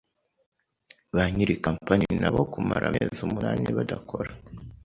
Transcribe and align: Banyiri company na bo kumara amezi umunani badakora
Banyiri 1.15 1.53
company 1.65 2.05
na 2.21 2.29
bo 2.35 2.43
kumara 2.51 2.85
amezi 2.89 3.19
umunani 3.27 3.67
badakora 3.77 4.31